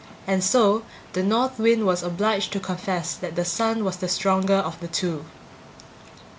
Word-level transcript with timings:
And 0.25 0.43
so 0.43 0.81
the 1.13 1.21
North 1.21 1.59
Wind 1.59 1.85
was 1.85 2.01
obliged 2.01 2.51
to 2.53 2.59
confess 2.59 3.13
that 3.13 3.35
the 3.35 3.45
Sun 3.45 3.83
was 3.83 3.97
the 3.97 4.07
stronger 4.09 4.55
of 4.55 4.79
the 4.79 4.87
two. 4.87 5.25